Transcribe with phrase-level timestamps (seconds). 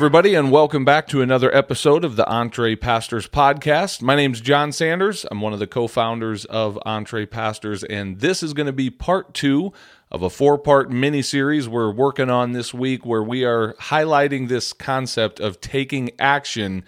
[0.00, 4.00] everybody, and welcome back to another episode of the EntrePastors Podcast.
[4.00, 5.26] My name's Jon Sanders.
[5.30, 9.34] I'm one of the co founders of EntrePastors, and this is going to be part
[9.34, 9.74] two
[10.10, 14.48] of a four part mini series we're working on this week where we are highlighting
[14.48, 16.82] this concept of taking action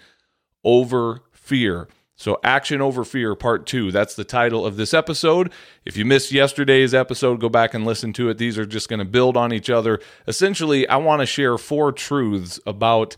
[0.63, 1.87] over fear.
[2.15, 3.91] So, Action Over Fear, Part 2.
[3.91, 5.51] That's the title of this episode.
[5.83, 8.37] If you missed yesterday's episode, go back and listen to it.
[8.37, 9.99] These are just going to build on each other.
[10.27, 13.17] Essentially, I want to share four truths about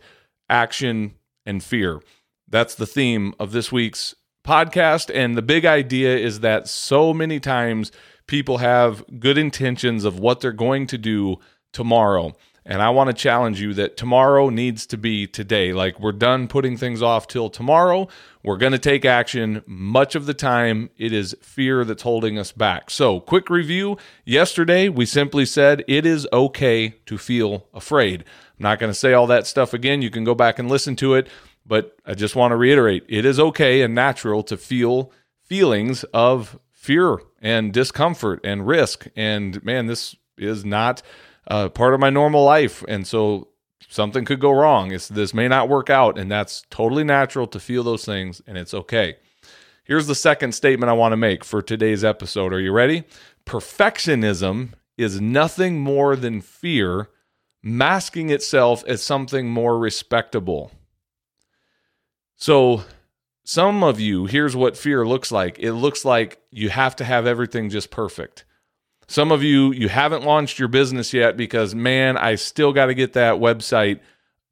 [0.49, 2.01] action and fear.
[2.47, 5.11] That's the theme of this week's podcast.
[5.13, 7.91] And the big idea is that so many times
[8.27, 11.37] people have good intentions of what they're going to do
[11.73, 12.33] tomorrow.
[12.67, 15.71] And I want to challenge you that tomorrow needs to be today.
[15.71, 18.07] Like we're done putting things off till tomorrow.
[18.43, 19.61] We're going to take action.
[19.67, 22.89] Much of the time, it is fear that's holding us back.
[22.89, 23.97] So, quick review.
[24.23, 28.21] Yesterday, we simply said it is okay to feel afraid.
[28.21, 30.01] I'm not going to say all that stuff again.
[30.01, 31.27] You can go back and listen to it.
[31.67, 35.11] But I just want to reiterate it is okay and natural to feel
[35.43, 39.07] feelings of fear and discomfort and risk.
[39.15, 41.01] And man, this is not
[41.47, 42.83] uh, part of my normal life.
[42.87, 43.49] And so
[43.89, 44.91] something could go wrong.
[44.91, 46.17] It's, this may not work out.
[46.17, 48.41] And that's totally natural to feel those things.
[48.47, 49.17] And it's okay.
[49.83, 52.53] Here's the second statement I want to make for today's episode.
[52.53, 53.03] Are you ready?
[53.45, 57.09] Perfectionism is nothing more than fear
[57.61, 60.71] masking itself as something more respectable.
[62.35, 62.83] So,
[63.43, 67.27] some of you, here's what fear looks like it looks like you have to have
[67.27, 68.43] everything just perfect.
[69.07, 72.93] Some of you, you haven't launched your business yet because, man, I still got to
[72.93, 73.99] get that website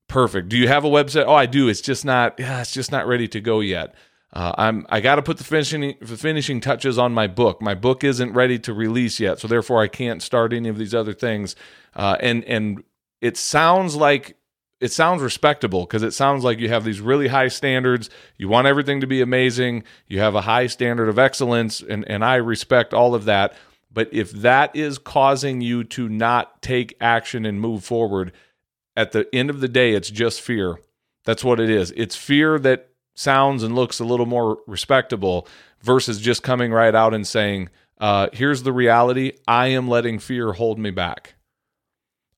[0.08, 0.50] perfect.
[0.50, 1.26] Do you have a website?
[1.28, 1.68] Oh, I do.
[1.68, 3.95] It's just not, yeah, it's just not ready to go yet.
[4.34, 7.62] Uh, I'm I got to put the finishing the finishing touches on my book.
[7.62, 10.95] My book isn't ready to release yet, so therefore I can't start any of these
[10.95, 11.56] other things.
[11.95, 12.84] Uh, and and
[13.22, 14.36] it sounds like
[14.80, 18.10] it sounds respectable because it sounds like you have these really high standards.
[18.36, 19.83] You want everything to be amazing.
[20.08, 23.54] You have a high standard of excellence, and and I respect all of that.
[23.93, 28.31] But if that is causing you to not take action and move forward,
[28.95, 30.80] at the end of the day, it's just fear.
[31.26, 31.92] That's what it is.
[31.95, 35.48] It's fear that sounds and looks a little more respectable
[35.82, 40.53] versus just coming right out and saying, uh, here's the reality I am letting fear
[40.53, 41.36] hold me back.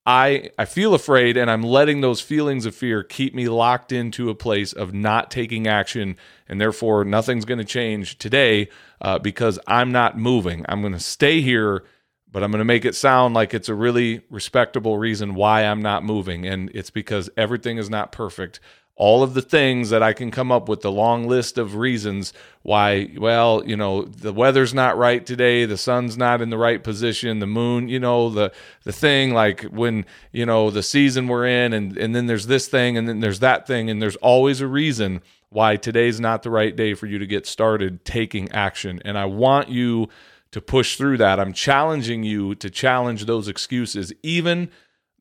[0.06, 4.30] I I feel afraid and I'm letting those feelings of fear keep me locked into
[4.30, 6.18] a place of not taking action
[6.48, 8.70] and therefore nothing's going to change today
[9.02, 10.64] uh, because I'm not moving.
[10.70, 11.84] I'm going to stay here,
[12.32, 15.82] but I'm going to make it sound like it's a really respectable reason why I'm
[15.82, 18.60] not moving and it's because everything is not perfect
[18.98, 22.32] all of the things that I can come up with, the long list of reasons
[22.62, 26.82] why, well, you know, the weather's not right today, the sun's not in the right
[26.82, 31.46] position, the moon, you know, the the thing like when, you know, the season we're
[31.46, 34.62] in and and then there's this thing and then there's that thing and there's always
[34.62, 39.02] a reason why today's not the right day for you to get started taking action.
[39.06, 40.10] And I want you
[40.52, 41.40] to push through that.
[41.40, 44.70] I'm challenging you to challenge those excuses, even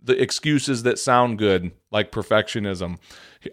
[0.04, 2.98] the excuses that sound good, like perfectionism.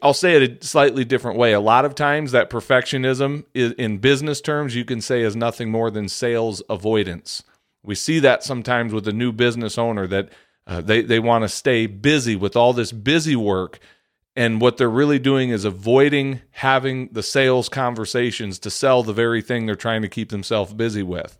[0.01, 1.53] I'll say it a slightly different way.
[1.53, 5.71] A lot of times, that perfectionism is, in business terms, you can say is nothing
[5.71, 7.43] more than sales avoidance.
[7.83, 10.29] We see that sometimes with a new business owner that
[10.67, 13.79] uh, they, they want to stay busy with all this busy work.
[14.35, 19.41] And what they're really doing is avoiding having the sales conversations to sell the very
[19.41, 21.37] thing they're trying to keep themselves busy with.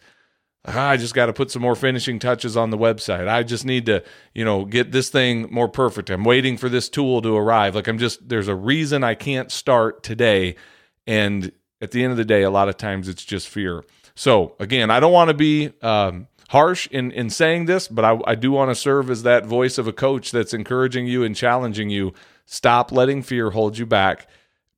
[0.64, 3.28] I just got to put some more finishing touches on the website.
[3.28, 4.04] I just need to,
[4.36, 6.10] you know, get this thing more perfect.
[6.12, 7.74] I'm waiting for this tool to arrive.
[7.74, 10.56] Like I'm just there's a reason I can't start today.
[11.08, 11.52] And
[11.82, 13.84] at the end of the day, a lot of times it's just fear.
[14.14, 18.20] So again, I don't want to be um, harsh in in saying this, but I,
[18.28, 21.36] I do want to serve as that voice of a coach that's encouraging you and
[21.36, 22.14] challenging you.
[22.46, 24.28] Stop letting fear hold you back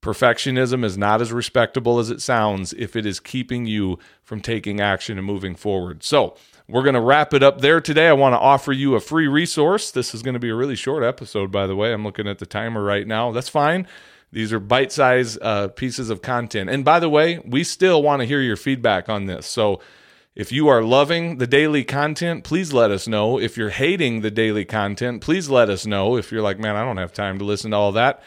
[0.04, 4.82] Perfectionism is not as respectable as it sounds if it is keeping you from taking
[4.82, 6.04] action and moving forward.
[6.04, 6.36] So,
[6.68, 8.08] we're going to wrap it up there today.
[8.08, 9.92] I want to offer you a free resource.
[9.92, 11.94] This is going to be a really short episode, by the way.
[11.94, 13.32] I'm looking at the timer right now.
[13.32, 13.88] That's fine.
[14.32, 16.70] These are bite sized uh, pieces of content.
[16.70, 19.46] And by the way, we still want to hear your feedback on this.
[19.46, 19.80] So,
[20.36, 23.40] if you are loving the daily content, please let us know.
[23.40, 26.18] If you're hating the daily content, please let us know.
[26.18, 28.22] If you're like, man, I don't have time to listen to all that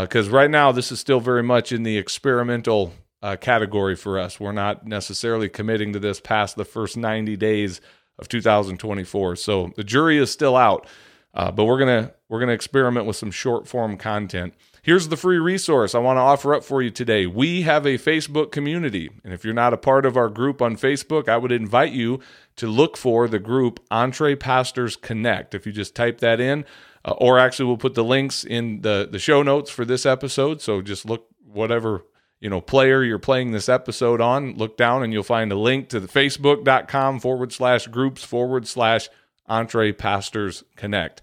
[0.00, 4.18] because uh, right now this is still very much in the experimental uh, category for
[4.18, 4.40] us.
[4.40, 7.80] We're not necessarily committing to this past the first 90 days
[8.18, 9.36] of 2024.
[9.36, 10.86] So the jury is still out,
[11.34, 14.54] uh, but we're gonna we're gonna experiment with some short form content.
[14.84, 17.24] Here's the free resource I want to offer up for you today.
[17.24, 19.10] We have a Facebook community.
[19.22, 22.18] And if you're not a part of our group on Facebook, I would invite you
[22.56, 25.54] to look for the group EntrePastors Connect.
[25.54, 26.64] If you just type that in,
[27.04, 30.60] uh, or actually we'll put the links in the, the show notes for this episode.
[30.60, 32.04] So just look whatever
[32.40, 35.88] you know player you're playing this episode on look down and you'll find a link
[35.90, 39.08] to the facebook.com forward slash groups forward slash
[39.48, 41.22] EntrePastors Connect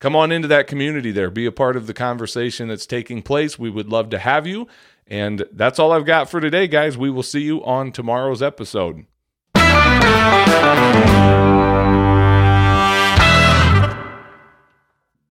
[0.00, 1.30] come on into that community there.
[1.30, 3.58] Be a part of the conversation that's taking place.
[3.58, 4.68] We would love to have you.
[5.06, 6.98] And that's all I've got for today, guys.
[6.98, 9.06] We will see you on tomorrow's episode.